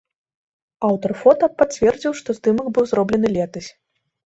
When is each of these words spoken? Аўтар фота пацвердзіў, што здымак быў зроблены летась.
Аўтар 0.89 1.13
фота 1.21 1.51
пацвердзіў, 1.59 2.17
што 2.23 2.29
здымак 2.39 2.67
быў 2.81 2.91
зроблены 2.95 3.27
летась. 3.39 3.69